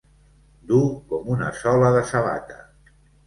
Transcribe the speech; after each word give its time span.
Dur 0.71 0.79
com 1.11 1.29
una 1.35 1.51
sola 1.59 1.93
de 1.99 2.03
sabata. 2.15 2.59